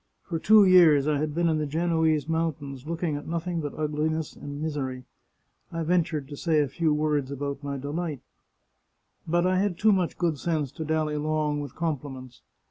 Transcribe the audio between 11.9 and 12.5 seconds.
pliments.